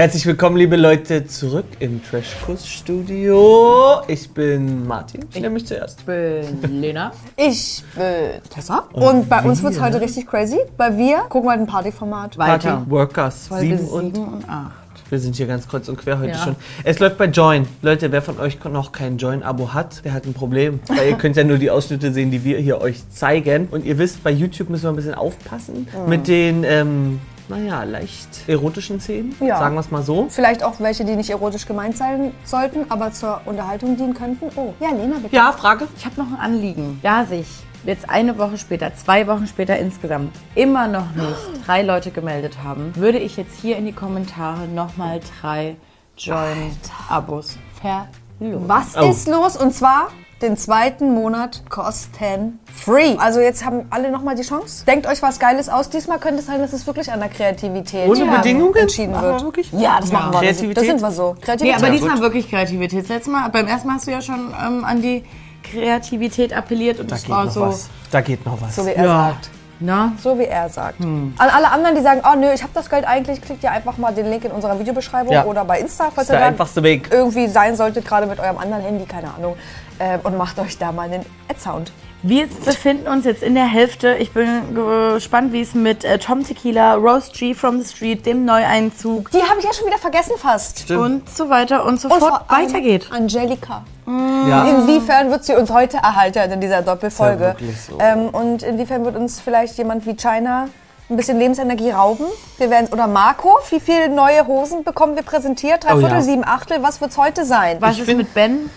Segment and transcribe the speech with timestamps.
[0.00, 4.00] Herzlich willkommen, liebe Leute, zurück im Trashkuss-Studio.
[4.08, 5.26] Ich bin Martin.
[5.30, 6.00] Ich nehme mich zuerst.
[6.00, 7.12] Ich bin Lena.
[7.36, 8.84] Ich bin Tessa.
[8.94, 12.38] Und, bei uns wird es heute richtig crazy, weil wir gucken heute ein Partyformat.
[12.38, 12.86] Party Weiter.
[12.88, 14.72] Workers Folge 7 und 7 und 8.
[15.10, 16.44] wir sind hier ganz kreuz und quer heute Ja.
[16.44, 16.56] schon.
[16.82, 17.68] Es läuft bei Join.
[17.82, 20.80] Leute, wer von euch noch kein Join-Abo hat, der hat ein Problem.
[20.88, 23.68] Weil ihr könnt ja nur die Ausschnitte sehen, die wir hier euch zeigen.
[23.70, 27.20] Und ihr wisst, bei YouTube müssen wir ein bisschen aufpassen mit den, ähm,
[27.50, 29.34] naja, leicht erotischen Szenen.
[29.40, 29.58] Ja.
[29.58, 30.26] Sagen wir es mal so.
[30.30, 34.46] Vielleicht auch welche, die nicht erotisch gemeint sein sollten, aber zur Unterhaltung dienen könnten.
[34.56, 35.34] Oh, ja, Lena, bitte.
[35.36, 35.88] Ja, Frage.
[35.96, 36.98] Ich habe noch ein Anliegen.
[37.02, 37.46] Da sich
[37.84, 41.36] jetzt eine Woche später, zwei Wochen später insgesamt, immer noch nicht
[41.66, 45.76] drei Leute gemeldet haben, würde ich jetzt hier in die Kommentare nochmal drei
[46.16, 48.68] Join-Abos verlosen.
[48.68, 49.10] Was Oh.
[49.10, 49.56] ist los?
[49.56, 50.08] Und zwar
[50.42, 53.16] den zweiten Monat kosten free.
[53.18, 54.84] Also jetzt haben alle nochmal die Chance.
[54.86, 55.90] Denkt euch was Geiles aus.
[55.90, 58.74] Diesmal könnte es sein, dass es wirklich an der Kreativität Ohne Bedingungen?
[58.76, 59.44] entschieden Aber wird.
[59.44, 59.70] wirklich?
[59.72, 60.32] Ja, das machen wir.
[60.32, 60.76] Das, Kreativität?
[60.78, 61.34] das sind wir so.
[61.34, 61.76] Nee, Kreativität.
[61.76, 62.22] aber Ja, diesmal gut.
[62.22, 63.02] wirklich Kreativität.
[63.02, 65.24] Das letzte Mal, beim ersten Mal hast du ja schon ähm, an die
[65.62, 67.60] Kreativität appelliert und Da das geht war noch so.
[67.62, 67.88] was.
[68.10, 68.74] Da geht noch was.
[68.76, 69.50] so wie er sagt.
[69.82, 70.98] Na, So wie er sagt.
[70.98, 71.32] Hm.
[71.38, 73.96] An alle anderen, die sagen, oh nö, ich habe das Geld eigentlich, klickt ihr einfach
[73.96, 75.44] mal den Link in unserer Videobeschreibung Ja.
[75.44, 77.08] oder bei Insta, Das falls ist der ihr da einfachste Weg.
[77.10, 79.56] irgendwie sein solltet, gerade mit eurem anderen Handy, keine Ahnung.
[80.00, 81.92] Äh, und macht euch da mal einen Ad-Sound.
[82.22, 84.14] Wir befinden uns jetzt in der Hälfte.
[84.16, 88.44] Ich bin gespannt, wie es mit äh, Tom Tequila, Rose G from the Street, dem
[88.46, 90.80] Neueinzug Die habe ich ja schon wieder vergessen fast.
[90.80, 91.00] Stimmt.
[91.00, 93.08] und so weiter und so Und fort weitergeht.
[93.10, 93.84] Angelika.
[94.06, 94.64] Ja.
[94.64, 97.42] Inwiefern wird sie uns heute erhalten in dieser Doppelfolge?
[97.44, 97.98] Ja wirklich so.
[98.00, 100.68] ähm, und inwiefern wird uns vielleicht jemand wie China
[101.08, 102.24] ein bisschen Lebensenergie rauben?
[102.58, 105.84] Wir werden oder Marco, wie viele neue Hosen bekommen wir präsentiert?
[105.84, 106.22] Drei Oh Viertel, ja.
[106.22, 107.76] sieben Achtel, was wird es heute sein?
[107.80, 108.70] Was Ich ist mit Ben?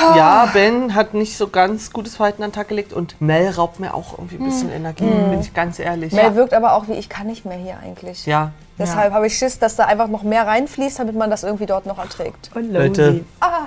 [0.00, 3.78] Ja, Ben hat nicht so ganz gutes Verhalten an den Tag gelegt und Mel raubt
[3.80, 6.12] mir auch irgendwie ein bisschen Energie, bin ich ganz ehrlich.
[6.12, 8.26] Mel wirkt aber auch wie, ich kann nicht mehr hier eigentlich.
[8.26, 11.66] Ja, Deshalb habe ich Schiss, dass da einfach noch mehr reinfließt, damit man das irgendwie
[11.66, 12.50] dort noch erträgt.
[12.54, 13.66] Und Leute, Ah,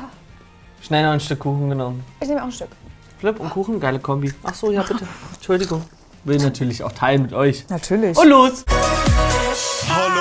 [0.81, 2.03] schnell noch ein Stück Kuchen genommen.
[2.19, 2.69] ich nehme auch ein Stück.
[3.19, 4.33] Flip und Kuchen, geile Kombi.
[4.43, 5.07] Ach so, ja bitte.
[5.35, 5.83] Entschuldigung.
[6.25, 7.65] Will natürlich auch teilen mit euch.
[7.69, 8.17] Natürlich.
[8.17, 8.65] Und los!
[9.87, 10.14] Hallo?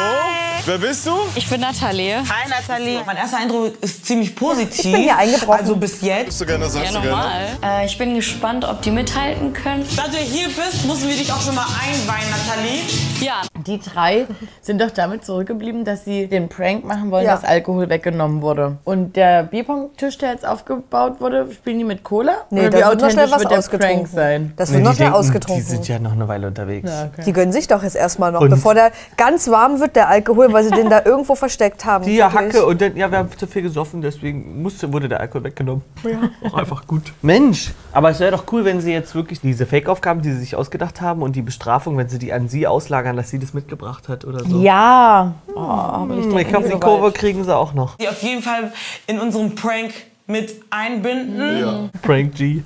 [0.67, 1.11] Wer bist du?
[1.35, 2.17] Ich bin Nathalie.
[2.21, 3.03] Hi Nathalie.
[3.05, 4.85] Mein erster Eindruck ist ziemlich positiv.
[4.87, 5.61] Ich bin hier eingebrochen.
[5.61, 6.27] Also bis jetzt.
[6.27, 7.23] Bist du gerne, sagst Ja, du gerne.
[7.61, 7.83] normal.
[7.83, 9.87] Äh, ich bin gespannt, ob die mithalten können.
[9.95, 12.81] Da du hier bist, müssen wir dich auch schon mal einweihen, Nathalie.
[13.21, 14.27] Ja, Die drei
[14.61, 17.33] sind doch damit zurückgeblieben, dass sie den Prank machen wollen, Ja.
[17.35, 18.77] dass Alkohol weggenommen wurde.
[18.85, 22.33] Und der Bierpong-Tisch, der jetzt aufgebaut wurde, spielen die mit Cola?
[22.51, 23.97] Nee, Oder da wie wird noch schnell authentisch was wird der ausgetrunken.
[23.99, 24.53] Prank sein?
[24.57, 25.65] Das wird noch die schnell denken, ausgetrunken.
[25.65, 26.91] Die sind ja noch eine Weile unterwegs.
[27.25, 30.53] Die gönnen sich doch jetzt erstmal noch, Und- bevor der ganz warm wird, der Alkohol,
[30.53, 32.05] weil sie den da irgendwo versteckt haben.
[32.05, 32.55] Die ja Wirklich.
[32.55, 35.83] Hacke und dann, ja, wir haben zu viel gesoffen, deswegen musste, wurde der Alkohol weggenommen.
[36.05, 36.31] Ja.
[36.51, 37.13] Auch einfach gut.
[37.23, 40.57] Mensch, aber es wäre doch cool, wenn sie jetzt wirklich diese Fake-Aufgaben, die sie sich
[40.57, 44.09] ausgedacht haben und die Bestrafung, wenn sie die an sie auslagern, dass sie das mitgebracht
[44.09, 44.61] hat oder so.
[44.61, 45.35] Ja.
[45.55, 47.97] Oh, aber ich Hm, denke ich hoffe, nicht die Kurve kriegen sie auch noch.
[47.97, 48.73] Die auf jeden Fall
[49.07, 49.93] in unserem Prank
[50.27, 51.59] mit einbinden.
[51.61, 52.01] Ja.
[52.01, 52.63] Prank G.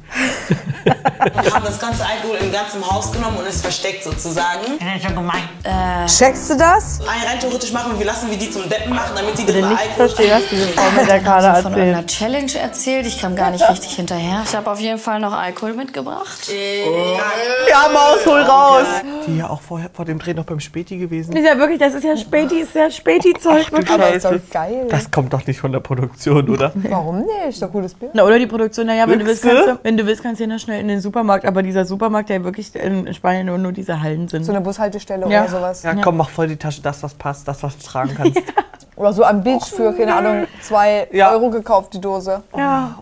[0.84, 4.78] Wir haben das ganze Alkohol im ganzen Haus genommen und es versteckt sozusagen.
[4.78, 6.06] Das ist schon gemein.
[6.06, 7.00] Checkst du das?
[7.00, 9.48] Ein rein theoretisch machen wir, wir lassen wir die zum Deppen machen, damit die Ich
[9.48, 10.08] den nicht Alkohol...
[10.08, 11.96] verstehe, was diese Frau mit der Karte von erzählt.
[11.96, 13.06] einer Challenge erzählt.
[13.06, 14.42] Ich kam gar nicht richtig hinterher.
[14.44, 16.48] Ich habe auf jeden Fall noch Alkohol mitgebracht.
[16.48, 18.86] Ja, Maus, hol raus!
[19.26, 21.36] Die ja auch vorher vor dem Dreh noch beim Späti gewesen.
[21.36, 23.66] Ist ja wirklich, das ist ja Späti, ist ja Späti-Zeug.
[23.72, 24.40] ist doch Scheiße.
[24.52, 24.86] geil.
[24.88, 26.72] Das kommt doch nicht von der Produktion, oder?
[26.75, 27.47] Warum nicht?
[27.48, 28.12] Ist doch cooles Bild.
[28.14, 30.44] Na, oder die Produktion, naja, wenn du willst, kannst du, wenn du willst, kannst du
[30.44, 31.44] ja noch schnell in den Supermarkt.
[31.47, 34.44] Aber dieser Supermarkt, der wirklich in Spanien nur, nur diese Hallen sind.
[34.44, 35.42] So eine Bushaltestelle Ja.
[35.42, 35.82] oder sowas.
[35.82, 38.42] Ja, komm, mach voll die Tasche, das, was passt, das, was du tragen kannst.
[38.97, 41.31] Oder so am Beach für, keine Ahnung, zwei Ja.
[41.31, 42.42] Euro gekauft, die Dose.
[42.56, 42.98] ja.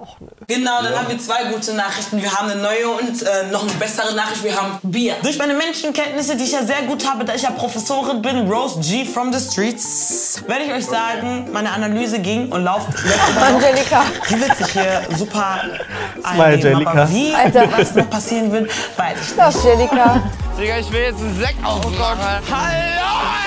[0.48, 2.22] Genau, dann haben wir zwei gute Nachrichten.
[2.22, 4.44] Wir haben eine neue und äh, noch eine bessere Nachricht.
[4.44, 5.16] Wir haben Bier.
[5.22, 8.78] Durch meine Menschenkenntnisse, die ich ja sehr gut habe, da ich ja Professorin bin, Rose
[8.80, 12.86] G from the Streets, werde ich euch sagen, meine Analyse ging und läuft.
[13.40, 14.04] Angelika.
[14.30, 15.62] Die wird sich hier super
[16.22, 16.64] einnehmen.
[16.64, 16.90] Angelika.
[16.90, 17.68] Aber wie, Alter.
[17.76, 19.40] was noch passieren wird, weiß ich nicht.
[19.40, 20.22] Angelika.
[20.56, 22.42] Digga, ich will jetzt einen Sekt aufmachen.
[22.50, 23.45] Hallo!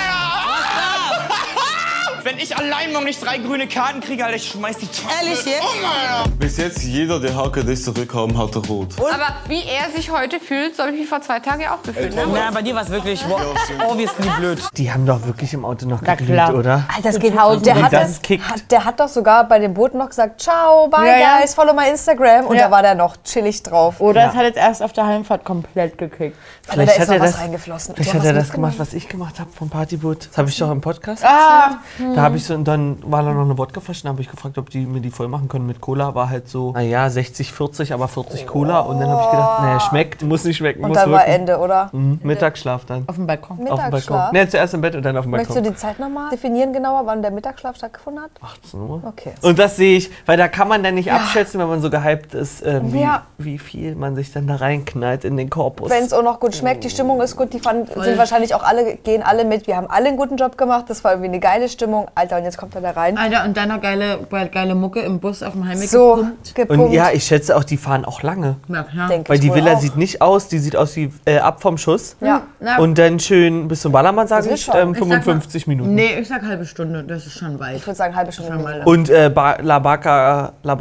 [2.23, 5.45] Wenn ich allein morgen nicht drei grüne Karten kriege, Alter, ich schmeiß die Tasse Ehrlich
[5.45, 5.61] jetzt?
[5.61, 6.29] um, Alter.
[6.37, 8.89] Bis jetzt jeder, der HKD zurückkam, hat er rot.
[8.97, 11.81] Aber wie er sich heute fühlt, so habe ich mich vor zwei Tagen ja auch
[11.83, 12.15] gefühlt.
[12.15, 12.23] Ne?
[12.33, 13.41] Na, bei dir war es wirklich wow,
[13.89, 14.59] obviously blöd.
[14.77, 16.83] Die haben doch wirklich im Auto noch geglüht, oder?
[16.93, 17.65] Alter, das geht Tausend.
[17.65, 18.47] der hat, das kickt.
[18.49, 21.37] hat, der hat doch sogar bei dem Boot noch gesagt, ciao, bye Ja, ja.
[21.39, 22.45] guys, follow my Instagram.
[22.47, 22.65] Und Ja.
[22.65, 24.01] da war der noch chillig drauf.
[24.01, 24.29] Oder Ja.
[24.29, 26.35] es hat jetzt erst auf der Heimfahrt komplett gekickt.
[26.67, 27.95] Aber da ist hat noch er was das- reingeflossen.
[27.95, 30.27] Vielleicht hat er das gemacht, was ich gemacht habe vom Partyboot.
[30.29, 32.08] Das habe ich doch im Podcast Ah, erzählt.
[32.15, 34.57] Da habe ich so, und dann war da noch eine Wodkaflasche, dann habe ich gefragt,
[34.57, 36.15] ob die mir die voll machen können mit Cola.
[36.15, 38.79] War halt so, naja, 60, 40, aber 40 Cola.
[38.79, 41.31] Und dann habe ich gedacht, naja, schmeckt, muss nicht schmecken, Und muss dann war wirken.
[41.31, 41.89] Ende, oder?
[41.91, 42.19] Mhm.
[42.23, 43.03] Mittagsschlaf dann.
[43.07, 43.57] Auf dem Balkon.
[43.59, 43.91] Auf dem Balkon.
[43.91, 44.31] Mittagsschlaf.
[44.31, 45.73] Ne, zuerst im Bett und dann auf dem Möchtest du Balkon.
[45.73, 48.31] die Zeit nochmal definieren genauer, wann der Mittagsschlaf stattgefunden hat?
[48.41, 49.01] 18 Uhr.
[49.05, 49.31] Okay.
[49.41, 52.33] Und das sehe ich, weil da kann man dann nicht abschätzen, wenn man so gehypt
[52.33, 53.23] ist, ähm, wie, Ja.
[53.37, 55.89] wie viel man sich dann da reinknallt in den Korpus.
[55.89, 58.63] Wenn es auch noch gut schmeckt, die Stimmung ist gut, die fanden, sind wahrscheinlich auch
[58.63, 59.67] alle, gehen alle mit.
[59.67, 61.98] Wir haben alle einen guten Job gemacht, das war irgendwie eine geile Stimmung.
[62.15, 63.17] Alter, und jetzt kommt er da rein.
[63.17, 64.19] Alter, und dann noch geile,
[64.51, 66.55] geile Mucke im Bus auf dem Heimweg So, gepumpt.
[66.55, 66.83] gepumpt.
[66.85, 68.55] und ja, ich schätze auch, die fahren auch lange.
[68.67, 69.07] Ja, klar.
[69.09, 69.79] Denk Weil ich die Villa auch.
[69.79, 72.15] sieht nicht aus, die sieht aus wie äh, ab vom Schuss.
[72.21, 72.43] Ja.
[72.77, 75.93] Und dann schön bis zum Ballermann, sage ich, ähm, Ich sag mal- 55 Minuten.
[75.95, 77.75] Nee, ich sag halbe Stunde, das ist schon weit.
[77.77, 78.81] Ich würde sagen, halbe Stunde.
[78.85, 80.77] Und äh, ba La, Barca, La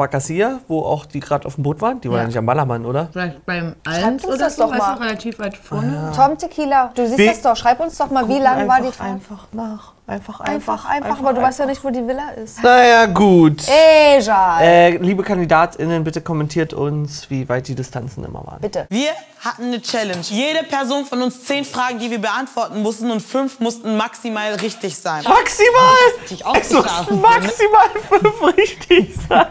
[0.68, 2.26] wo auch die gerade auf dem Boot waren, die waren ja Ja.
[2.28, 3.08] nicht am Ballermann, oder?
[3.12, 4.94] Vielleicht beim Alms oder das so, doch mal.
[4.94, 6.12] relativ weit vorne.
[6.14, 7.56] Tom Tequila, du siehst Wie- das doch.
[7.56, 9.10] Schreib uns doch mal, wie lang war die Fahrt?
[9.10, 9.92] Einfach nach.
[10.08, 12.62] Einfach, Einfach, einfach, aber du weißt ja nicht, wo die Villa ist.
[12.62, 13.62] Naja, gut.
[13.68, 14.62] Egal.
[14.62, 18.58] Äh, liebe KandidatInnen, bitte kommentiert uns, wie weit die Distanzen immer waren.
[18.62, 18.86] Bitte.
[18.88, 19.10] Wir
[19.44, 20.22] hatten eine Challenge.
[20.22, 24.96] Jede Person von uns zehn Fragen, die wir beantworten mussten und fünf mussten maximal richtig
[24.98, 25.22] sein.
[25.24, 25.94] Maximal!
[26.24, 29.46] Ich Es mussten maximal fünf richtig sein.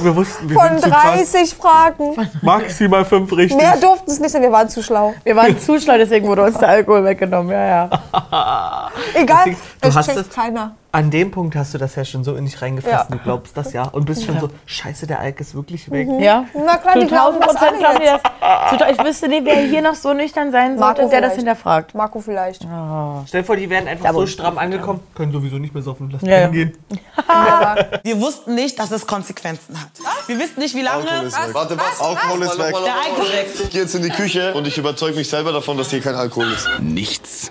[0.00, 1.32] wir wussten, wir Von sind zu krass.
[1.32, 2.28] 30 Fragen.
[2.42, 3.56] Maximal fünf richtig.
[3.56, 5.14] Mehr durften es nicht sein, wir waren zu schlau.
[5.22, 7.52] Wir waren zu schlau, deswegen wurde uns der Alkohol weggenommen.
[7.52, 7.90] Ja, ja.
[9.14, 10.76] Egal, Deswegen- du hast es- keiner.
[10.94, 13.16] An dem Punkt hast du das ja schon so in dich reingefressen, Ja.
[13.16, 13.84] du glaubst das ja.
[13.84, 16.06] Und bist schon so, scheiße, der Alk ist wirklich weg.
[16.20, 16.44] ja.
[16.54, 18.80] Na klar, die glauben 1000 das Prozent alle glauben die jetzt.
[18.82, 18.90] das.
[18.98, 21.36] Ich wüsste nicht, wer hier noch so nüchtern sein Marco sollte, der das vielleicht.
[21.48, 21.94] hinterfragt.
[21.94, 22.66] Marco vielleicht.
[23.26, 26.20] Stell dir vor, die wären einfach so stramm angekommen, können sowieso nicht mehr saufen, lass
[26.22, 26.36] Ja, ja.
[26.48, 26.76] hingehen.
[28.02, 29.88] Wir wussten nicht, dass es Konsequenzen hat.
[30.28, 31.54] Wir wissen nicht, wie lange Alkohol ist weg.
[31.54, 32.00] Warte, was?
[32.00, 32.74] Alkohol ist weg.
[32.84, 33.46] der Alkohol weg.
[33.62, 36.14] Ich gehe jetzt in die Küche und ich überzeuge mich selber davon, dass hier kein
[36.16, 36.68] Alkohol ist.
[36.80, 37.50] Nichts.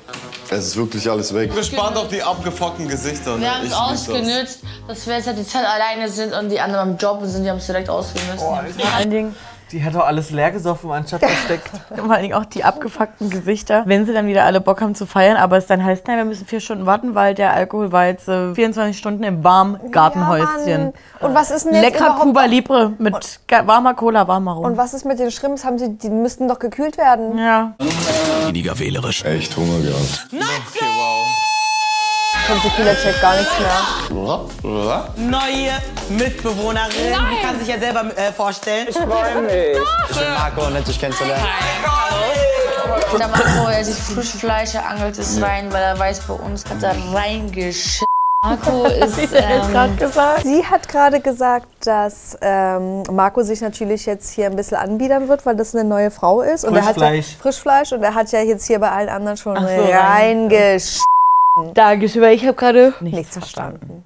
[0.53, 1.56] Es ist wirklich alles weg.
[1.56, 3.39] Gespannt auf die abgefuckten Gesichter.
[3.39, 6.89] Wir haben es ausgenützt, dass wir jetzt halt die Zeit alleine sind und die anderen
[6.89, 8.39] am Job sind, die haben es direkt ausgenützt.
[8.44, 8.62] Vor
[8.94, 9.36] allen Dingen,
[9.71, 11.69] Die hat doch alles leer gesoffen, anstatt versteckt.
[11.95, 15.06] vor allen Dingen auch die abgefuckten Gesichter, wenn sie dann wieder alle Bock haben zu
[15.06, 18.06] feiern, aber es dann heißt, nein, wir müssen vier Stunden warten, weil der Alkohol war
[18.07, 20.94] jetzt äh, 24 Stunden im warmen Gartenhäuschen.
[21.21, 22.18] Ja, und was ist denn jetzt Lecker.
[22.19, 24.65] Cuba Libre mit ga- warmer Cola, warmer Rum.
[24.65, 25.63] Und was ist mit den Shrimps?
[25.65, 27.38] Haben sie, die müssten doch gekühlt werden.
[27.38, 27.74] ja.
[28.45, 29.24] Weniger wählerisch.
[29.24, 30.27] Echt Hunger gehabt.
[30.31, 31.50] Tom
[32.59, 34.45] Tequila checkt gar nichts mehr.
[35.15, 35.71] Neue
[36.09, 37.15] Mitbewohnerin.
[37.31, 38.88] Die kann sich ja selber äh, vorstellen.
[40.38, 41.44] Marco, nett dich kennenzulernen.
[43.18, 46.81] Der Marco, er sieht Frischfleisch, er angelt es rein, weil er weiß, bei uns hat
[46.81, 48.06] er reingeschissen.
[48.44, 50.44] Marco ist, ähm, gesagt.
[50.44, 55.45] Sie hat gerade gesagt, dass ähm, Marco sich natürlich jetzt hier ein bisschen anbiedern wird,
[55.45, 56.65] weil das eine neue Frau ist.
[56.65, 57.38] Und er hat ja, Frischfleisch.
[57.39, 57.92] Frischfleisch.
[57.92, 61.01] Und er hat ja jetzt hier bei allen anderen schon so, reingesch...
[61.74, 64.06] Dankeschön, weil ich habe gerade Nichts verstanden.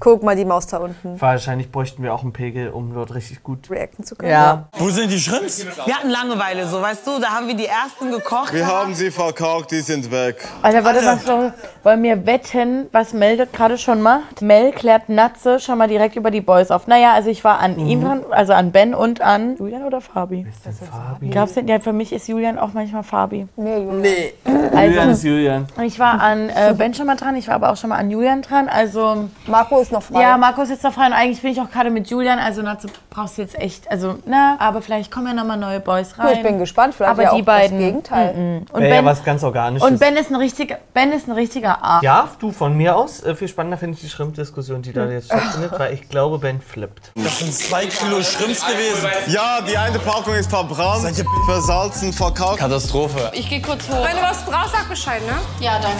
[0.00, 1.18] Guck mal die Maus da unten.
[1.18, 3.70] Wahrscheinlich bräuchten wir auch einen Pegel, um dort richtig gut.
[3.70, 4.30] Reacten zu können.
[4.30, 4.68] Ja.
[4.76, 5.64] Wo sind die Shrimps?
[5.86, 7.18] Wir hatten Langeweile, so weißt du.
[7.22, 8.52] Da haben wir die ersten gekocht.
[8.52, 10.46] Wir haben sie verkauft, die sind weg.
[10.60, 11.52] Alter, warte, was doch,
[11.84, 14.42] wollen wir wetten, was Mel gerade schon macht?
[14.42, 16.86] Mel klärt Natze schon mal direkt über die Boys auf.
[16.86, 20.46] Naja, also ich war an ihm dran, also an Ben und an Julian oder Fabi?
[20.90, 21.30] Fabi.
[21.30, 23.48] Glaubst du, ja, für mich ist Julian auch manchmal Fabi.
[23.56, 24.00] Nee, Junge.
[24.00, 24.34] Nee.
[24.46, 25.66] Julian Also, ist Julian.
[25.82, 28.10] ich war an äh, Ben schon mal dran, ich war aber auch schon mal an
[28.10, 28.68] Julian dran.
[28.68, 30.22] Also, Marco ist noch frei.
[30.22, 32.38] ja, Marco ist jetzt noch frei und eigentlich bin ich auch gerade mit Julian.
[32.38, 35.80] Also, Natze brauchst du jetzt echt, also, na, aber vielleicht kommen ja noch mal neue
[35.80, 36.36] Boys rein.
[36.36, 36.94] ich bin gespannt.
[36.94, 37.78] Vielleicht Aber ja die auch beiden.
[37.78, 38.64] das Gegenteil.
[38.72, 39.88] Und Wäre ja Ben, was ganz Organisches.
[39.88, 42.02] und Ben ist ein richtiger, Ben ist ein richtiger Arsch.
[42.02, 45.26] ja, du, von mir aus, äh, viel spannender finde ich die Schrimpdiskussion, die da jetzt
[45.26, 47.12] stattfindet, weil ich glaube, Ben flippt.
[47.14, 49.08] Das sind zwei Kilo Shrimps gewesen.
[49.28, 52.58] Ja, die eine Packung ist verbrannt, versalzen, verkauft.
[52.58, 53.30] Katastrophe.
[53.34, 54.04] Ich gehe kurz hoch.
[54.04, 55.34] Wenn du was brauchst, sag Bescheid, ne?
[55.60, 55.98] ja, danke.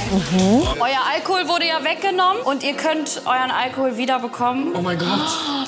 [0.81, 4.75] Euer Alkohol wurde ja weggenommen und ihr könnt euren Alkohol wiederbekommen.
[4.75, 5.09] Oh mein Gott.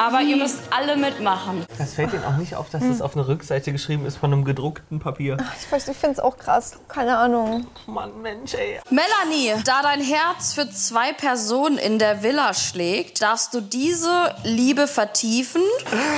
[0.04, 1.35] Aber ihr müsst alle mitmachen.
[1.78, 4.44] Das fällt Ihnen auch nicht auf, dass es auf einer Rückseite geschrieben ist von einem
[4.44, 5.36] gedruckten Papier.
[5.60, 6.78] Ich, weiß- ich finde es auch krass.
[6.88, 7.66] Keine Ahnung.
[7.86, 8.80] Mann, Mensch, ey.
[8.90, 14.86] Melanie, da dein Herz für zwei Personen in der Villa schlägt, darfst du diese Liebe
[14.86, 15.62] vertiefen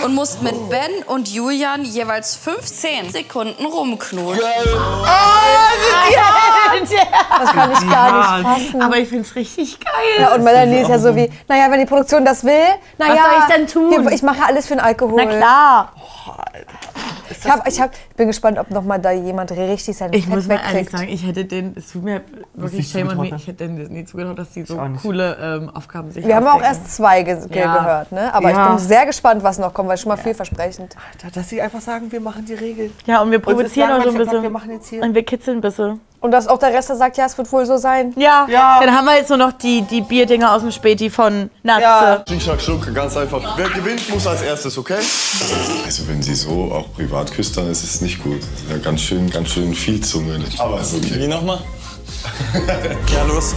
[0.04, 4.18] und musst mit Ben und Julian jeweils 15 Sekunden rumknutschen.
[6.84, 8.82] Das kann ich gar nicht fassen.
[8.82, 9.92] Aber ich finde es richtig geil.
[10.20, 12.52] Ja, und Melanie ist ja so wie, naja, wenn die Produktion das will,
[12.98, 13.14] naja.
[13.14, 14.08] soll ich denn tun?
[14.12, 15.24] Ich mache alles für den Alkohol.
[15.24, 15.92] Na klar.
[17.44, 20.34] Ich, hab, ich hab, bin gespannt, ob noch mal da jemand richtig sein Ich Fett
[20.34, 22.22] muss mal ehrlich sagen, ich hätte den, es tut mir
[22.54, 26.10] wirklich shame on me, ich hätte denen nie zugetraut, dass die so coole ähm, Aufgaben
[26.10, 27.78] sich Wir haben auch erst zwei ge ge Ja.
[27.78, 28.32] gehört, ne?
[28.34, 28.64] Aber Ja.
[28.64, 30.96] ich bin sehr gespannt, was noch kommt, weil schon mal vielversprechend.
[31.12, 32.92] Alter, dass sie einfach sagen, wir machen die Regeln.
[33.06, 34.42] Ja, und wir ist provozieren auch so ein bisschen.
[34.42, 35.02] Wir machen jetzt hier.
[35.02, 36.00] Und wir kitzeln ein bisschen.
[36.20, 38.12] Und dass auch der Rest der sagt, ja, es wird wohl so sein.
[38.16, 38.46] Ja.
[38.50, 38.80] Ja.
[38.82, 41.82] Dann haben wir jetzt nur noch die, die Bierdinger aus dem Späti von Natze.
[41.82, 42.24] Ja.
[42.26, 43.56] Schnick, schnack, schnuck, ganz einfach.
[43.56, 44.98] Wer gewinnt, muss als erstes, okay?
[45.84, 48.40] Also wenn sie so auch privat küsst, dann ist es nicht gut.
[48.70, 50.40] Ja ganz schön, ganz schön viel Zunge.
[50.58, 51.20] Aber ist okay.
[51.20, 51.60] Wie nochmal?
[53.12, 53.54] ja, los.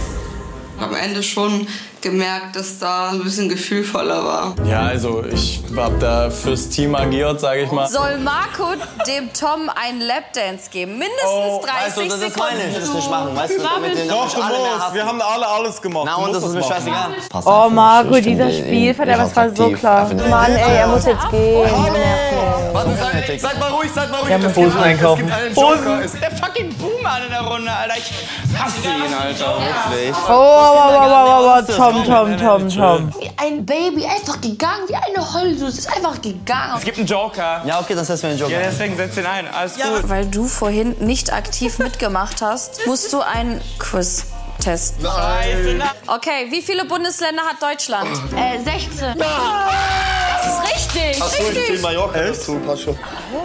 [0.78, 1.66] Am Ende schon
[2.02, 4.54] gemerkt, dass da ein bisschen gefühlvoller war.
[4.68, 7.88] Ja, also ich hab da fürs Team agiert, sage ich mal.
[7.88, 8.74] Soll Marco
[9.06, 10.98] dem Tom einen Lapdance geben?
[10.98, 12.68] Mindestens Oh, 30 weißt du, das ist meine.
[12.68, 14.94] Ich das nicht machen, weißt du, damit den Doch, du musst.
[14.94, 16.04] Wir haben alle alles gemacht.
[16.06, 17.10] Na und, das ist mir scheißegal.
[17.44, 20.10] Oh Marco, dieser Spielverderber, das war so klar.
[20.28, 21.70] Mann, ey, er muss jetzt gehen.
[22.72, 24.30] Warte, sag, seid mal ruhig, seid mal ruhig.
[24.30, 25.28] Ja, mit Hosen einkaufen.
[25.28, 26.04] Es gibt einen Joker.
[26.04, 27.94] Es ist der fucking Boomer in der Runde, Alter.
[27.98, 29.58] Ich hasse ihn, Alter.
[29.90, 30.16] Wirklich.
[30.26, 33.14] Oh, oh, oh, oh, oh, oh, Tom, Tom, Tom, Tom.
[33.20, 35.66] Wie ein Baby, einfach gegangen, wie eine Heulsuse.
[35.66, 36.74] Es ist einfach gegangen.
[36.76, 37.62] Es gibt einen Joker.
[37.66, 38.52] Ja, okay, dann setzen wir den Joker.
[38.52, 39.46] Ja, deswegen setz den ein.
[39.46, 40.08] Alles gut.
[40.08, 44.26] Weil du vorhin nicht aktiv mitgemacht hast, musst du einen Quiz
[44.58, 45.04] testen.
[45.04, 45.84] Na.
[46.06, 48.08] Okay, wie viele Bundesländer hat Deutschland?
[48.36, 49.18] Äh, 16.
[49.18, 51.22] Das ist richtig.
[51.22, 51.66] Achso, ich richtig.
[51.66, 52.98] zähl Mallorca schon.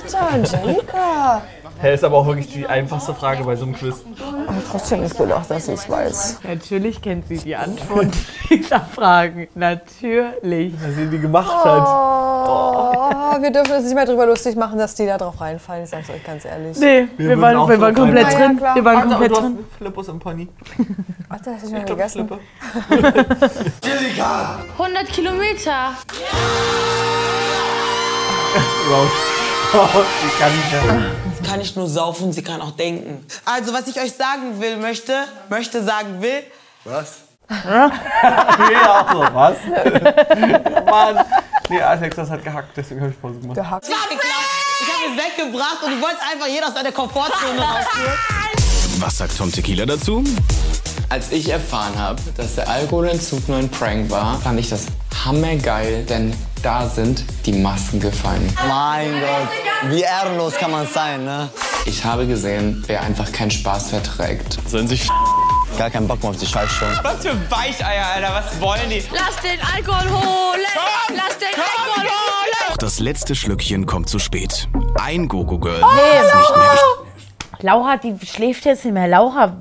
[0.07, 1.41] Alter, Angelika.
[1.79, 4.03] Hä, ist aber auch wirklich die einfachste Frage bei so einem Quiz.
[4.47, 6.39] Aber trotzdem nicht gedacht, dass sie es weiß.
[6.43, 8.07] Natürlich kennt sie die Antwort
[8.49, 9.47] dieser Fragen.
[9.53, 10.73] Natürlich.
[10.81, 11.87] Dass sie die gemacht hat.
[11.87, 15.83] Oh, wir dürfen uns nicht mehr drüber lustig machen, dass die da drauf reinfallen.
[15.83, 16.79] Ich sag's euch ganz ehrlich.
[16.79, 18.33] Nee, wir, würden waren, auch wir waren komplett rein.
[18.33, 18.57] Ja, ja, drin.
[18.57, 18.75] klar.
[18.75, 19.57] Wir waren Alter, komplett du drin.
[19.77, 20.47] Flippus im Pony.
[21.29, 22.27] Warte, hast du schon Ich glaube, gegessen?
[22.27, 22.39] Flippe.
[24.79, 25.91] 100 Kilometer.
[28.89, 29.46] Raus.
[29.73, 30.67] Ich kann nicht.
[31.37, 33.25] Sie kann nicht nur saufen, sie kann auch denken.
[33.45, 35.13] Also, was ich euch sagen will, möchte,
[35.49, 36.43] möchte sagen will,
[36.85, 37.17] Was?
[37.49, 37.91] Ja,
[39.01, 39.19] auch so.
[39.33, 39.57] Was?
[40.85, 41.25] Mann.
[41.69, 43.55] Nee, Alex, das hat gehackt, deswegen habe ich Pause gemacht.
[43.55, 43.87] Gehackt.
[43.87, 48.13] Ich habe es weggebracht und du wolltest einfach jeder aus seiner Komfortzone rausführen.
[48.99, 50.23] Was sagt Tom Tequila dazu?
[51.09, 54.85] Als ich erfahren habe, dass der Alkoholentzug nur ein Prank war, fand ich das
[55.25, 56.33] hammergeil, denn
[56.63, 58.51] da sind die Masken gefallen.
[58.67, 61.49] Mein Gott, wie ehrenlos kann man sein, ne?
[61.85, 64.57] Ich habe gesehen, wer einfach keinen Spaß verträgt.
[64.67, 65.09] Sollen sich
[65.77, 66.85] Gar keinen Bock mehr auf die Scheißshow.
[67.03, 68.33] Was für Weicheier, Alter.
[68.33, 69.03] Was wollen die?
[69.11, 70.61] Lass den Alkohol holen.
[71.09, 72.53] Lass den Alkohol holen.
[72.69, 74.67] Doch das letzte Schlückchen kommt zu spät.
[74.99, 76.79] Ein Gogo-Girl ist nicht mehr.
[77.61, 79.07] Laura, die schläft jetzt nicht mehr.
[79.07, 79.53] Laura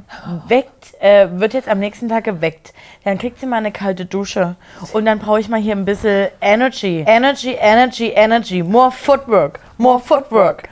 [0.48, 2.72] weckt, äh, wird jetzt am nächsten Tag geweckt.
[3.04, 4.56] Dann kriegt sie mal eine kalte Dusche.
[4.92, 7.04] Und dann brauche ich mal hier ein bisschen Energy.
[7.06, 8.62] Energy, Energy, Energy.
[8.62, 9.60] More Footwork.
[9.78, 10.68] More Footwork.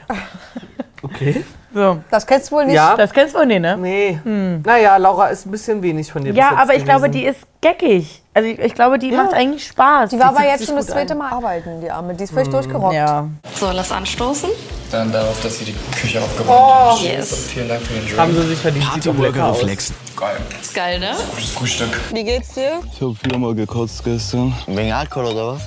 [1.01, 1.43] Okay.
[1.73, 1.99] So.
[2.09, 2.75] Das kennst du wohl nicht?
[2.75, 2.95] Ja.
[2.95, 3.77] Das kennst du wohl nicht, ne?
[3.77, 4.19] Nee.
[4.63, 7.11] Naja, Laura ist ein bisschen wenig von dir bis Ja, jetzt aber ich glaube, gewesen.
[7.21, 8.21] die ist geckig.
[8.35, 10.09] Also ich, ich glaube, die macht eigentlich Spaß.
[10.09, 11.15] Die war aber jetzt schon das zweite.
[11.15, 12.13] Mal arbeiten, die Arme.
[12.15, 12.93] Die ist völlig durchgerockt.
[12.93, 13.29] Ja.
[13.57, 14.49] So, lass anstoßen.
[14.91, 16.91] Dann darauf, dass sie die Küche aufgeräumt Oh.
[16.97, 17.01] hat.
[17.01, 17.47] Yes.
[17.53, 18.17] Vielen Dank für den Drink.
[18.19, 18.85] Haben sie sich verdient.
[18.89, 19.93] Partyworker-Reflex.
[20.17, 20.35] Geil.
[20.61, 21.15] Ist geil, ne?
[21.31, 21.97] Gutes Frühstück.
[22.11, 22.81] Wie geht's dir?
[22.93, 24.53] Ich habe viermal gekotzt gestern.
[24.67, 25.61] Wegen Alkohol oder was?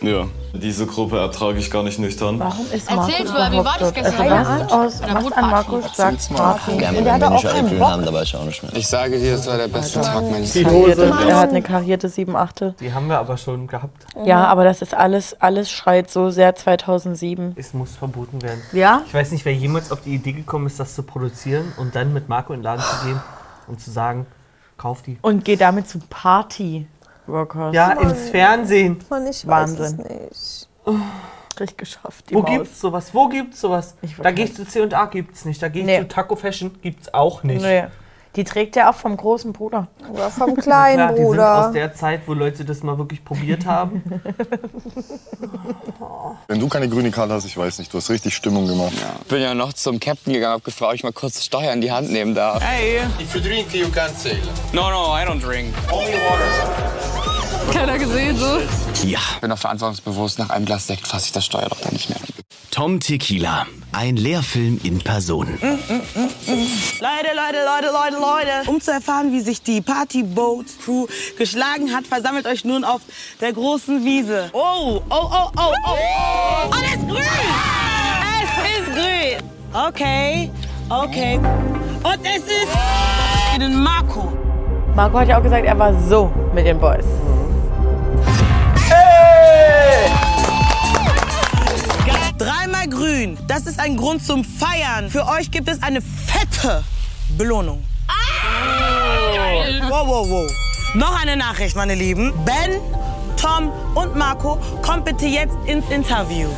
[0.00, 0.26] Ja.
[0.52, 2.38] Diese Gruppe ertrage ich gar nicht nüchtern.
[2.38, 4.32] Warum ist Erzähl's Markus mal, wie war das gestern?
[4.32, 5.50] Also was aus, was an.
[5.50, 7.88] Markus sagt wenn der wir auch keinen Bock.
[7.88, 8.72] haben, da weiß ich auch nicht mehr.
[8.74, 10.98] Ich sage dir, es war der beste Tag meines Die Lebens.
[10.98, 14.06] Er hat eine karierte 7 8 Die haben wir aber schon gehabt.
[14.24, 17.54] Ja, aber das ist alles, alles schreit so sehr 2007.
[17.56, 18.60] Es muss verboten werden.
[18.72, 19.02] Ja?
[19.06, 22.12] Ich weiß nicht, wer jemals auf die Idee gekommen ist, das zu produzieren und dann
[22.12, 23.20] mit Marco in den Laden zu gehen
[23.68, 24.26] und zu sagen,
[24.76, 25.18] kauf die.
[25.22, 26.86] Und geht damit zu Party.
[27.30, 27.74] Workers.
[27.74, 28.98] Ja, ins Fernsehen.
[29.08, 30.00] Mann, ich weiß Wahnsinn.
[30.30, 31.00] es nicht.
[31.58, 32.30] Richtig geschafft.
[32.30, 32.50] Die Wo Maus.
[32.50, 33.10] gibt's sowas?
[33.14, 33.94] Wo gibt's sowas?
[34.02, 35.62] Ich Da gehe ich zu C&A, gibt's nicht.
[35.62, 35.98] Da gehe ich Nee.
[36.00, 37.60] zu Taco Fashion, gibt's auch nicht.
[37.62, 37.84] Nee.
[38.36, 39.88] Die trägt ja auch vom großen Bruder.
[40.12, 41.72] Oder vom kleinen Klar, die sind aus Bruder.
[41.72, 44.02] der Zeit, wo Leute das mal wirklich probiert haben.
[46.46, 48.92] Wenn du keine grüne Karte hast, ich weiß nicht, du hast richtig Stimmung gemacht.
[49.22, 51.72] Ich bin ja noch zum Captain gegangen, hab gefragt, ob ich mal kurz das Steuer
[51.72, 52.62] in die Hand nehmen darf.
[52.62, 53.00] Hey.
[53.20, 54.38] If you drink, you can't sail.
[54.72, 55.74] No, no, I don't drink.
[57.72, 58.58] Keiner gesehen, so.
[59.06, 60.38] Ja, Ich bin auch verantwortungsbewusst.
[60.38, 62.18] Nach einem Glas Sekt fasse ich das Steuer doch dann nicht mehr.
[62.70, 63.66] Tom Tequila.
[63.92, 65.48] Ein Lehrfilm in Person.
[65.60, 65.80] Leute,
[66.46, 68.70] Leute, Leute, Leute, Leute.
[68.70, 73.00] Um zu erfahren, wie sich die Partyboat Crew geschlagen hat, versammelt euch nun auf
[73.40, 74.50] der großen Wiese.
[74.52, 75.96] Oh, oh, oh, oh, oh.
[76.66, 77.24] Oh, das ist grün.
[78.42, 79.42] Es ist grün.
[79.88, 80.50] Okay,
[80.88, 81.38] okay.
[81.38, 84.32] Und es ist den Marco.
[84.94, 87.04] Marco hat ja auch gesagt, er war so mit den Boys.
[92.80, 93.38] Dreimal bei grün.
[93.46, 95.10] Das ist ein Grund zum Feiern.
[95.10, 96.84] Für euch gibt es eine fette
[97.36, 97.84] Belohnung.
[99.88, 100.50] Wow, wow, wow.
[100.94, 102.32] Noch eine Nachricht, meine Lieben.
[102.44, 102.80] Ben,
[103.36, 106.48] Tom und Marco, kommt bitte jetzt ins Interview.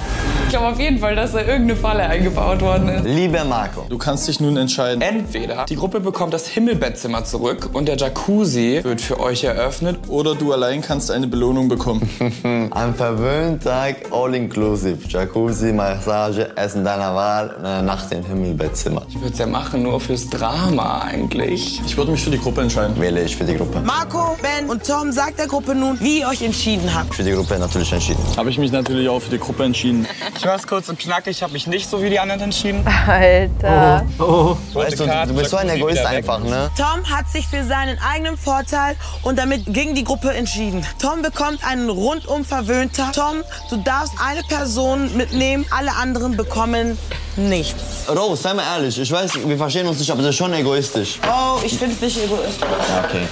[0.53, 3.07] Ich glaube auf jeden Fall, dass da irgendeine Falle eingebaut worden ist.
[3.07, 3.87] Lieber Marco.
[3.89, 5.01] Du kannst dich nun entscheiden.
[5.01, 10.01] Entweder die Gruppe bekommt das Himmelbettzimmer zurück und der Jacuzzi wird für euch eröffnet.
[10.09, 12.07] Oder du allein kannst eine Belohnung bekommen.
[12.71, 14.99] Ein verwöhnten Tag, all inclusive.
[15.09, 19.07] Jacuzzi, Massage, Essen deiner Wahl, eine Nacht im Himmelbettzimmer.
[19.09, 21.81] Ich würde es ja machen, nur fürs Drama eigentlich.
[21.87, 23.01] Ich würde mich für die Gruppe entscheiden.
[23.01, 23.81] Wähle ich für die Gruppe.
[23.81, 27.15] Marco, Ben und Tom, sagt der Gruppe nun, wie ihr euch entschieden habt.
[27.15, 28.23] Für die Gruppe natürlich entschieden.
[28.37, 30.07] Habe ich mich natürlich auch für die Gruppe entschieden.
[30.43, 32.85] Ich mach's kurz und knackig, ich habe mich nicht so wie die anderen entschieden.
[33.07, 34.05] Alter.
[34.19, 34.57] Oh.
[34.73, 36.69] Weißt du, du bist so ein Egoist einfach, ne?
[36.77, 40.85] Tom hat sich für seinen eigenen Vorteil und damit gegen die Gruppe entschieden.
[41.01, 43.13] Tom bekommt einen rundum verwöhnter.
[43.15, 46.99] Tom, du darfst eine Person mitnehmen, alle anderen bekommen
[47.37, 48.07] nichts.
[48.09, 51.19] Rose, sei mal ehrlich, ich weiß, wir verstehen uns nicht, aber das ist schon egoistisch.
[51.27, 52.69] Oh, ich finde es nicht egoistisch.
[52.89, 53.23] Ja, okay.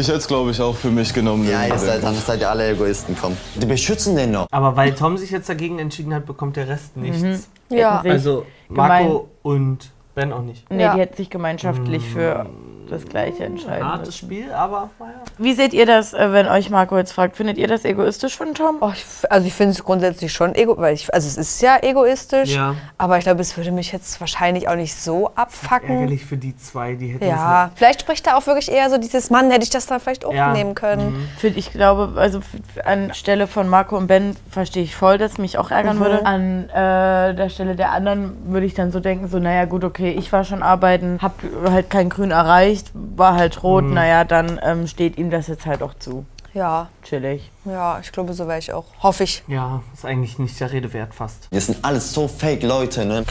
[0.00, 1.48] Ich hätte es, glaube ich, auch für mich genommen.
[1.48, 3.36] Ja, ihr seid, dann seid ihr alle Egoisten, komm.
[3.56, 4.46] Die beschützen den noch.
[4.50, 7.48] Aber weil Tom sich jetzt dagegen entschieden hat, bekommt der Rest nichts.
[7.70, 7.96] Ja.
[7.98, 10.68] Hätten sich Also gemein- Marco und Ben auch nicht.
[10.70, 10.94] Nee, Ja.
[10.94, 12.46] die hätten sich gemeinschaftlich für
[12.90, 14.26] das Gleiche entscheiden Hartes müssen.
[14.26, 15.12] Spiel, aber naja.
[15.38, 17.36] Wie seht ihr das, äh, wenn euch Marco jetzt fragt?
[17.36, 18.76] Findet ihr das egoistisch von Tom?
[18.80, 21.78] Oh, ich, also ich finde es grundsätzlich schon ego, weil ich, also es ist ja
[21.82, 22.74] egoistisch, Ja.
[22.98, 25.90] aber ich glaube, es würde mich jetzt wahrscheinlich auch nicht so abfacken.
[25.90, 29.30] Ärgerlich für die zwei, die hätten Ja, vielleicht spricht da auch wirklich eher so dieses
[29.30, 30.52] Mann, hätte ich das da vielleicht auch Ja.
[30.52, 31.28] nehmen können.
[31.38, 35.18] Find- Ich glaube, also f- f- an Stelle von Marco und Ben verstehe ich voll,
[35.18, 36.00] dass mich auch ärgern Mhm.
[36.00, 36.26] würde.
[36.26, 40.10] An äh, der Stelle der anderen würde ich dann so denken, so, naja gut, okay,
[40.10, 41.34] ich war schon arbeiten, hab
[41.68, 43.94] halt kein Grün erreicht, war halt rot, Mhm.
[43.94, 46.24] naja, dann ähm, steht ihm das jetzt halt auch zu.
[46.52, 47.48] Ja, Chillig.
[47.64, 48.84] ja, ich glaube, so wäre ich auch.
[49.00, 49.44] Hoffe ich.
[49.46, 51.46] Ja, ist eigentlich nicht der Rede wert fast.
[51.52, 53.24] Das sind alles so fake Leute, ne?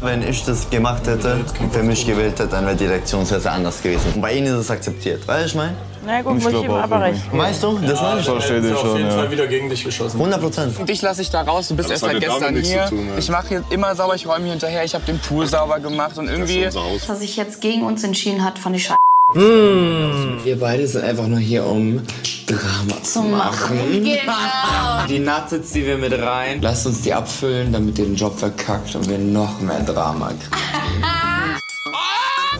[0.00, 3.40] Wenn ich das gemacht hätte und für mich gewählt hätte, dann wäre die Reaktion sehr,
[3.40, 4.12] sehr anders gewesen.
[4.14, 5.76] Und bei ihnen ist es akzeptiert, weißt du, ich meine?
[6.04, 7.22] Na gut, muss ich ihm aber recht.
[7.32, 8.26] Weißt du, das meine ich.
[8.26, 9.30] verstehe dich schon, ja.
[9.30, 10.20] wieder gegen dich geschossen.
[10.20, 10.88] 100 Prozent.
[10.88, 12.86] Dich lasse ich da raus, du bist erst seit ja gestern hier.
[12.86, 13.12] tun, ne?
[13.18, 16.18] Ich mache hier immer sauber, ich räume hier hinterher, ich habe den Pool sauber gemacht
[16.18, 16.64] und irgendwie...
[16.64, 19.05] Dass sich jetzt gegen uns entschieden hat, fand ich scheiße.
[19.34, 22.00] Wir beide sind einfach nur hier, um
[22.46, 24.04] Drama zu machen.
[24.04, 25.04] Genau.
[25.08, 28.94] Die Nuggets, die wir mit rein, lasst uns die abfüllen, damit ihr den Job verkackt
[28.94, 30.52] und wir noch mehr Drama kriegen.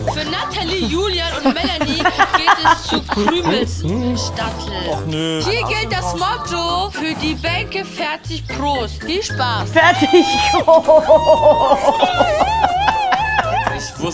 [0.13, 2.03] Für Nathalie, Julian und Melanie
[2.35, 5.07] geht es zu Krümels Stadtel.
[5.07, 5.41] Nö.
[5.43, 9.03] Hier gilt das Motto für die Bänke fertig Prost.
[9.03, 9.69] Viel Spaß.
[9.71, 10.09] Fertig!
[10.13, 10.67] Ich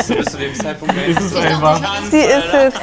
[0.10, 2.02] wusste bis zu dem Zeitpunkt, Ist es einfach.
[2.10, 2.74] Sie ist es.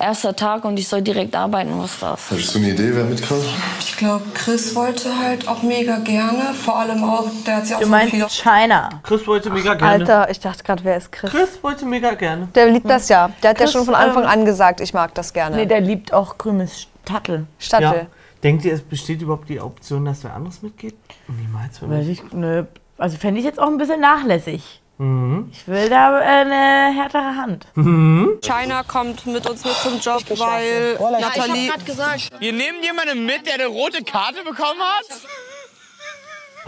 [0.00, 1.70] Erster Tag und ich soll direkt arbeiten.
[1.78, 2.30] Was ist das?
[2.30, 3.44] Hast du eine Idee, wer mitkommt?
[3.80, 6.54] Ich glaube, Chris wollte halt auch mega gerne.
[6.54, 8.88] Vor allem auch, der hat sich auch Du so meinst viel China.
[9.02, 9.92] Chris wollte mega gerne.
[9.92, 11.30] Alter, ich dachte gerade, wer ist Chris?
[11.30, 12.48] Chris wollte mega gerne.
[12.54, 13.30] Der liebt das ja.
[13.42, 15.56] Der hat ja Chris, schon von Anfang ähm, an gesagt, ich mag das gerne.
[15.56, 17.46] Nee, der liebt auch Krümes Stadtel.
[17.58, 17.98] Stadtel.
[17.98, 18.06] Ja.
[18.42, 20.94] Denkt ihr, es besteht überhaupt die Option, dass wer anderes mitgeht?
[21.28, 22.66] Niemals Weiß ich, ne,
[22.98, 24.82] also fände ich jetzt auch ein bisschen nachlässig.
[24.98, 25.50] Mhm.
[25.52, 27.66] Ich will da äh, eine härtere Hand.
[27.74, 31.72] China kommt mit uns mit zum Job, weil Nathalie...
[31.84, 32.30] gesagt.
[32.38, 35.06] Wir nehmen jemanden mit, der eine rote Karte bekommen hat?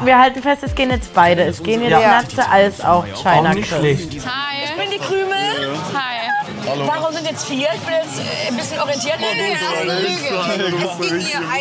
[0.05, 1.43] Wir halten fest, es gehen jetzt beide.
[1.45, 2.21] Es gehen jetzt Ja.
[2.21, 3.51] Natze als auch China.
[3.51, 4.12] Auch nicht schlecht.
[4.27, 4.65] Hi.
[4.65, 5.79] Ich bin die Krümel.
[5.95, 6.17] Hi.
[6.87, 7.69] Warum sind jetzt vier?
[7.75, 9.19] Ich bin jetzt äh, ein bisschen orientiert.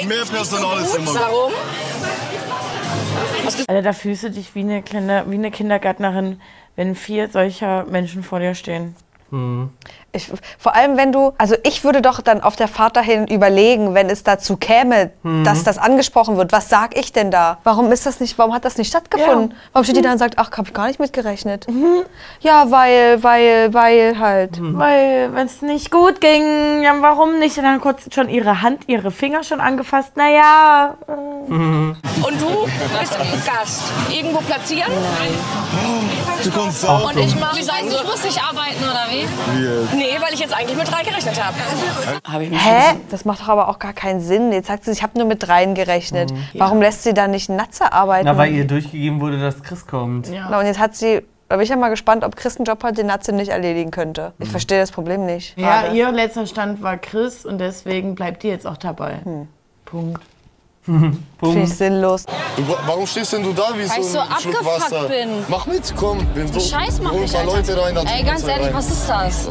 [0.06, 1.22] Mehr Personal ist immer gut.
[1.22, 1.54] Warum?
[3.46, 6.42] Alter, da fühlst du dich wie eine, kleine, wie eine Kindergärtnerin,
[6.76, 8.96] wenn vier solcher Menschen vor dir stehen.
[10.12, 13.94] Ich, vor allem, wenn du, also ich würde doch dann auf der Fahrt dahin überlegen,
[13.94, 15.44] wenn es dazu käme, Mhm.
[15.44, 16.54] dass das angesprochen wird.
[16.54, 17.58] Was sag ich denn da?
[17.66, 19.50] Warum ist das nicht, warum hat das nicht stattgefunden?
[19.52, 19.58] Ja.
[19.74, 21.68] Warum steht die da und sagt, ach, hab ich gar nicht mitgerechnet?
[22.40, 24.58] Ja, weil, weil, weil halt.
[24.62, 27.58] Weil, wenn es nicht gut ging, ja, warum nicht?
[27.58, 30.16] Und dann kurz schon ihre Hand, ihre Finger schon angefasst.
[30.16, 32.66] Naja, äh, Und du
[33.00, 33.84] bist Gast.
[34.10, 34.92] Irgendwo platzieren?
[36.44, 37.10] Du kommst auch.
[37.10, 39.15] Und ich mache, ich muss nicht arbeiten, oder wie?
[39.96, 41.56] Nee, weil ich jetzt eigentlich mit drei gerechnet habe.
[42.24, 42.96] Hab ich Hä?
[43.10, 44.52] Das macht doch aber auch gar keinen Sinn.
[44.52, 46.34] Jetzt sagt sie, ich habe nur mit dreien gerechnet.
[46.54, 48.26] Warum lässt sie dann nicht Natze arbeiten?
[48.26, 50.30] Na, weil ihr durchgegeben wurde, dass Chris kommt.
[50.32, 52.84] Na, und jetzt hat sie, da bin ich ja mal gespannt, ob Chris einen Job
[52.84, 54.34] hat, den Natze nicht erledigen könnte.
[54.40, 55.58] Ich verstehe das Problem nicht.
[55.58, 55.96] ja, Schade.
[55.96, 59.20] ihr letzter Stand war Chris und deswegen bleibt ihr jetzt auch dabei.
[59.86, 60.22] Punkt.
[60.86, 62.26] Finde ich sinnlos.
[62.86, 65.08] Warum stehst denn du da wie Weil ich so so ein Schluck abgefuckt Wasser?
[65.08, 65.30] bin.
[65.48, 66.28] Mach mit, komm.
[66.36, 67.56] Wir Scheiß mach holen ein ich, paar Alter.
[67.56, 67.96] Leute rein.
[67.96, 68.74] dann Ey, ganz ehrlich, rein.
[68.76, 69.50] was ist das?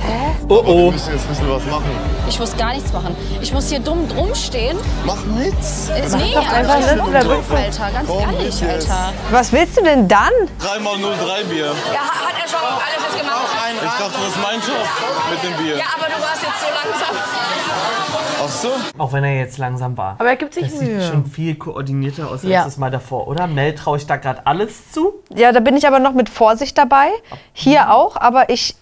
[0.00, 0.30] Hä?
[0.48, 0.84] Oh oh.
[0.86, 1.90] Wir müssen jetzt müssen wir was machen.
[2.28, 3.16] Ich muss gar nichts machen.
[3.40, 4.76] Ich muss hier dumm drum stehen.
[5.04, 5.88] Mach nichts.
[5.90, 7.56] Äh, nee, doch Alter, einfach ich sitzen, bin da dumm, bist du.
[7.56, 7.90] Alter.
[7.94, 8.90] Ganz Komm, ehrlich, jetzt.
[8.90, 9.12] Alter.
[9.30, 10.32] Was willst du denn dann?
[10.60, 11.66] 3x03 Bier.
[11.66, 13.40] Ja, ha- hat er schon alles jetzt gemacht?
[13.76, 14.86] Ich dachte, das ist mein Job
[15.30, 15.76] mit dem Bier.
[15.78, 17.24] Ja, aber du warst jetzt so langsam.
[18.46, 18.68] Ach so.
[18.98, 20.13] Auch wenn er jetzt langsam war.
[20.18, 21.00] Aber er gibt sich das Mühe.
[21.00, 22.58] sieht schon viel koordinierter aus Ja.
[22.58, 23.46] als das Mal davor, oder?
[23.46, 25.14] Mel, traue ich da gerade alles zu?
[25.34, 27.08] Ja, da bin ich aber noch mit Vorsicht dabei.
[27.52, 28.74] Hier auch, aber ich,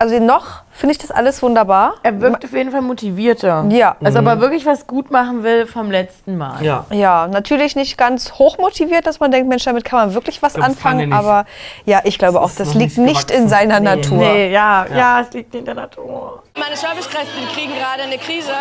[0.00, 1.94] also noch finde ich das alles wunderbar.
[2.02, 3.66] Er wirkt auf jeden Fall motivierter.
[3.68, 3.96] Ja.
[4.02, 4.26] Also, Mhm.
[4.26, 6.64] ob er wirklich was gut machen will vom letzten Mal.
[6.64, 6.86] Ja.
[6.90, 10.54] Ja, natürlich nicht ganz hoch motiviert, dass man denkt, Mensch, damit kann man wirklich was
[10.54, 11.12] Das anfangen.
[11.12, 11.44] Aber
[11.84, 13.48] ja, ich glaube auch, ist das liegt nicht nicht in gewachsen.
[13.50, 13.96] seiner Nee.
[13.96, 14.16] Natur.
[14.18, 16.42] Nee, ja, ja, es liegt in der Natur.
[16.58, 18.52] Meine Servicekräfte kriegen gerade eine Krise,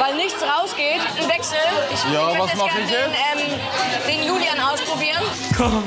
[0.00, 1.00] weil nichts rausgeht.
[1.22, 1.56] Ein Wechsel.
[1.92, 5.22] Ich Ja, ich was jetzt mach gerne ich den, ähm, den Julian ausprobieren.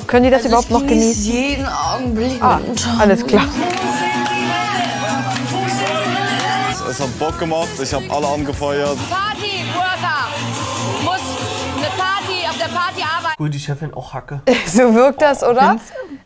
[0.08, 1.34] Können die das Also überhaupt ich noch genieße genießen?
[1.34, 2.60] jeden Augenblick Ah,
[3.00, 3.44] alles klar.
[7.02, 7.70] Hat Bock gemacht.
[7.82, 8.98] Ich habe alle angefeuert.
[9.10, 10.28] Party-Worker
[11.04, 11.22] muss
[11.78, 13.36] eine Party auf der Party arbeiten.
[13.40, 14.42] Cool, die Chefin auch Hacke.
[14.68, 15.78] So wirkt das, oder?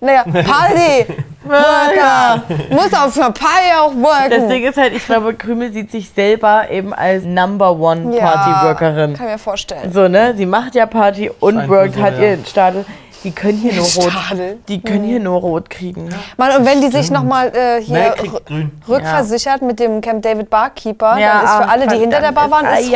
[0.01, 1.05] Naja, Party!
[1.45, 2.43] Worker!
[2.69, 4.29] Muss auf einer Party auch worken.
[4.29, 8.31] Das Ding ist halt, ich glaube, Krümel sieht sich selber eben als Number One Ja,
[8.31, 9.13] Partyworkerin.
[9.13, 9.91] Kann ich mir vorstellen.
[9.93, 10.33] So, ne?
[10.35, 12.31] Sie macht ja Party und Scheint workt, hat ja.
[12.31, 12.85] ihren Stadel.
[13.25, 14.11] Die können hier nur rot.
[14.11, 14.59] Stadel?
[14.67, 16.09] Die können hier nur rot kriegen.
[16.37, 18.13] Mann, und wenn die sich nochmal äh, hier
[18.87, 22.51] rückversichert mit dem Camp David Barkeeper, Ja, dann ist für alle, die hinter der Bar
[22.51, 22.91] waren, ist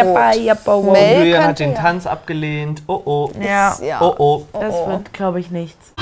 [0.67, 0.93] rot.
[0.93, 1.77] Mel Julian hat den ja.
[1.81, 2.83] Tanz abgelehnt.
[2.85, 3.31] Oh oh.
[3.41, 3.75] Ja.
[3.83, 4.01] Ja.
[4.01, 4.43] Oh oh.
[4.53, 5.93] Das wird, glaube ich, nichts.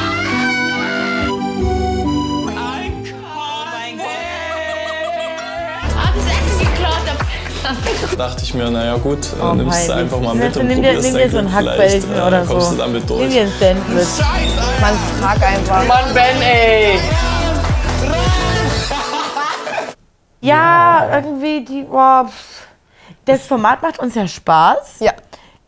[8.17, 10.93] Dachte ich mir, naja gut, äh, Oh, nimmst du einfach mal mit und nimm dir-
[10.93, 11.53] probierst nimm dir so ein.
[11.53, 12.53] Hackbällchen Vielleicht äh, oder so.
[12.53, 13.30] kommst du damit Nimm durch.
[13.34, 14.08] dir ein Sandwich.
[14.82, 15.86] Man fragt einfach.
[15.88, 16.99] Mann, Ben, ey!
[20.41, 21.84] Ja, irgendwie die.
[21.84, 22.67] Boah, pff.
[23.25, 24.97] das Format macht uns ja Spaß.
[24.99, 25.13] Ja.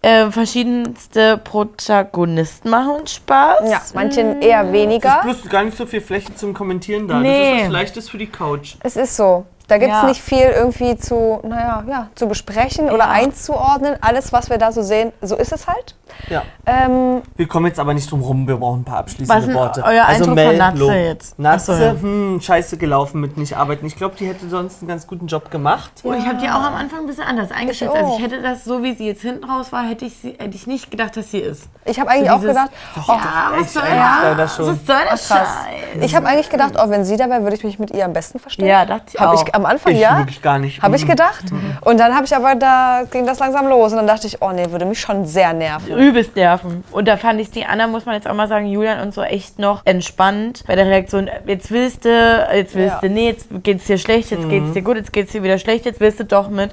[0.01, 3.69] Äh, verschiedenste Protagonisten machen uns Spaß.
[3.69, 5.19] Ja, manchen eher weniger.
[5.25, 7.19] Es ist bloß gar nicht so viel Fläche zum Kommentieren da.
[7.19, 7.51] Nee.
[7.51, 8.75] Das ist was Leichtes für die Couch.
[8.81, 9.45] Es ist so.
[9.69, 10.07] Da gibt es Ja.
[10.07, 13.95] nicht viel irgendwie zu, naja, ja, zu besprechen oder einzuordnen.
[14.01, 15.95] Alles, was wir da so sehen, so ist es halt.
[16.29, 16.43] Ja.
[16.65, 19.55] Ähm, Wir kommen jetzt aber nicht drum rum, wir brauchen ein paar abschließende Was ist
[19.55, 19.83] Worte.
[19.85, 20.91] euer Eindruck von Natze Lob.
[20.91, 21.39] jetzt?
[21.39, 21.91] Natze, Ach so, ja.
[22.01, 23.85] hm, scheiße gelaufen mit nicht arbeiten.
[23.85, 25.91] Ich glaube, die hätte sonst einen ganz guten Job gemacht.
[26.03, 27.93] Oh, ich habe die auch am Anfang ein bisschen anders eingeschätzt.
[27.93, 30.35] Ich Also ich hätte das, so wie sie jetzt hinten raus war, hätte ich, sie,
[30.37, 31.67] hätte ich nicht gedacht, dass sie ist.
[31.85, 34.59] ich habe eigentlich So auch gedacht, Ja, oh, was soll ja, das?
[34.59, 34.75] Was soll
[35.09, 35.29] das krass.
[35.29, 36.03] Scheiß?
[36.03, 38.13] Ich habe eigentlich gedacht, oh, wenn sie da wäre, würde ich mich mit ihr am
[38.13, 38.67] besten verstehen.
[38.67, 39.43] Ja, dachte ich Hab auch.
[39.47, 40.17] ich am Anfang Ich ja.
[40.19, 40.81] wirklich gar nicht.
[40.81, 41.09] Habe ich Mhm.
[41.09, 41.45] gedacht.
[41.81, 43.91] Und dann habe ich aber, da ging das langsam los.
[43.91, 45.97] Und dann dachte ich, oh nee, würde mich schon sehr nerven.
[45.99, 46.83] Übelst nerven.
[46.91, 49.21] Und da fand ich die Anna, muss man jetzt auch mal sagen, Julian und so
[49.21, 51.29] echt noch entspannt bei der Reaktion.
[51.45, 52.99] Jetzt willst du, jetzt willst Ja.
[53.01, 54.49] du, nee, jetzt geht's dir schlecht, jetzt Mhm.
[54.49, 56.71] geht's dir gut, jetzt geht's dir wieder schlecht, jetzt willst du doch mit.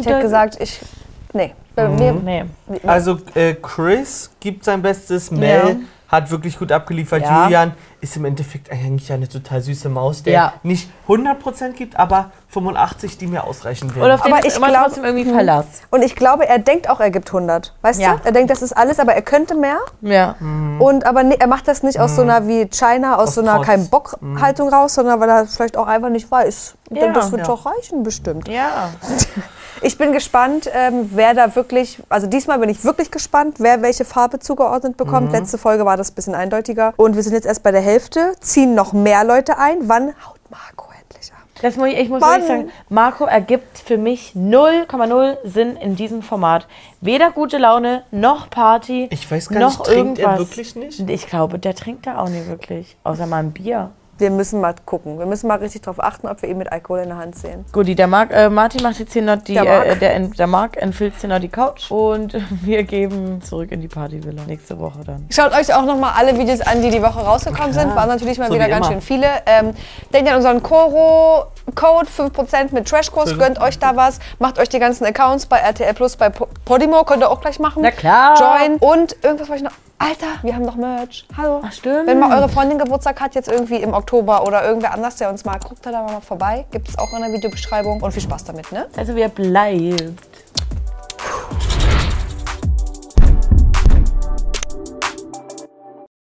[0.00, 0.80] Ich habe gesagt, ich,
[1.32, 1.52] nee.
[1.76, 2.44] Mir- Nee.
[2.86, 5.76] Also äh, Chris gibt sein Bestes, Mel Ja.
[6.16, 7.44] Hat wirklich gut abgeliefert, Ja.
[7.44, 10.52] Julian ist im Endeffekt eigentlich eine total süße Maus, der Ja.
[10.62, 14.02] nicht 100% gibt, aber 85, die mir ausreichen werden.
[14.04, 15.24] Oder auf Aber ich immer glaub- trotzdem irgendwie.
[15.30, 15.66] Verlass.
[15.90, 17.74] Und ich glaube, er denkt auch, er gibt 100.
[17.82, 18.16] Weißt Ja.
[18.16, 18.20] du?
[18.24, 19.78] Er denkt, das ist alles, aber er könnte mehr.
[20.00, 20.36] Ja.
[20.78, 23.40] Und aber nee, er macht das nicht aus so einer wie China, aus Aus so
[23.42, 23.66] einer Trotz.
[23.66, 26.74] kein Bock-Haltung raus, sondern weil er vielleicht auch einfach nicht weiß.
[26.90, 27.00] Ja.
[27.00, 27.46] denkt, das wird Ja.
[27.48, 28.48] doch reichen, bestimmt.
[28.48, 28.90] Ja.
[29.82, 34.04] Ich bin gespannt, ähm, wer da wirklich, also diesmal bin ich wirklich gespannt, wer welche
[34.04, 35.32] Farbe zugeordnet bekommt.
[35.32, 36.94] Letzte Folge war das ein bisschen eindeutiger.
[36.96, 39.88] Und wir sind jetzt erst bei der Hälfte, ziehen noch mehr Leute ein.
[39.88, 41.38] Wann haut Marco endlich ab?
[41.62, 42.40] Das muss ich, ich muss Mann.
[42.40, 46.66] wirklich sagen, Marco ergibt für mich 0,0 Sinn in diesem Format.
[47.00, 50.48] Weder gute Laune, noch Party, Ich weiß gar noch nicht, trinkt er irgendwas.
[50.50, 51.08] wirklich nicht?
[51.08, 52.96] Ich glaube, der trinkt da auch nicht wirklich.
[53.04, 53.90] Außer mal ein Bier.
[54.18, 55.18] Wir müssen mal gucken.
[55.18, 57.66] Wir müssen mal richtig darauf achten, ob wir ihn mit Alkohol in der Hand sehen.
[57.72, 59.86] Guti, der Marc, äh, Martin macht jetzt hier noch die, Der Marc.
[59.86, 63.88] äh, der, der Marc entfilzt hier noch die Couch und wir geben zurück in die
[63.88, 65.26] Partyvilla nächste Woche dann.
[65.30, 67.94] Schaut euch auch noch mal alle Videos an, die die Woche rausgekommen sind.
[67.94, 68.94] Waren natürlich mal So wieder wie ganz immer.
[68.94, 69.26] schön viele.
[69.44, 69.72] Ähm,
[70.14, 73.38] denkt an unseren Koro-Code, 5% mit Trashkurs.
[73.38, 74.18] Gönnt euch da was.
[74.38, 77.04] Macht euch die ganzen Accounts bei RTL Plus, bei Po- Podimo.
[77.04, 77.82] Könnt ihr auch gleich machen.
[77.82, 78.34] Na klar.
[78.38, 78.76] Join.
[78.78, 79.76] Und irgendwas wollte ich noch.
[79.98, 81.26] Alter, wir haben noch Merch.
[81.36, 81.62] Hallo.
[81.64, 82.06] Ach, stimmt.
[82.06, 85.44] Wenn mal eure Freundin Geburtstag hat, jetzt irgendwie im Oktober oder irgendwer anders, der uns
[85.46, 86.66] mag, guckt da mal vorbei.
[86.70, 88.02] Gibt es auch in der Videobeschreibung.
[88.02, 88.86] Und viel Spaß damit, ne?
[88.96, 90.02] Also, wer bleibt.
[91.16, 91.75] Puh.